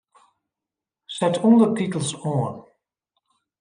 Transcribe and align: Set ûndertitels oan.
Set 1.15 1.35
ûndertitels 1.47 2.11
oan. 2.31 2.55